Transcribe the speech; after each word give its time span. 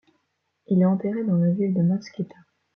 Il 0.65 0.81
est 0.81 0.85
enterré 0.85 1.23
dans 1.23 1.37
la 1.37 1.51
ville 1.51 1.75
de 1.75 1.83
Mtskheta. 1.83 2.33